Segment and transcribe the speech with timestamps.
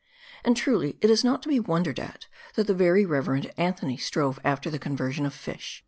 [0.43, 4.39] And truly it is not to be wondered at, that the very reverend Anthony strove
[4.43, 5.79] after the conversion of fish.